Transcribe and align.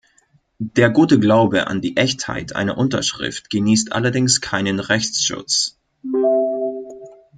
Der 0.57 0.89
gute 0.89 1.19
Glaube 1.19 1.67
an 1.67 1.79
die 1.79 1.95
Echtheit 1.95 2.55
einer 2.55 2.75
Unterschrift 2.75 3.51
genießt 3.51 3.91
allerdings 3.91 4.41
keinen 4.41 4.79
Rechtsschutz. 4.79 5.77